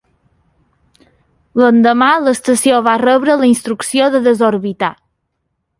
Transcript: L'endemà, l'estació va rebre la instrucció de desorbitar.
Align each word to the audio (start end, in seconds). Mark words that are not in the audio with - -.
L'endemà, 1.61 2.09
l'estació 2.29 2.81
va 2.89 2.97
rebre 3.05 3.37
la 3.45 3.53
instrucció 3.53 4.13
de 4.17 4.25
desorbitar. 4.31 4.93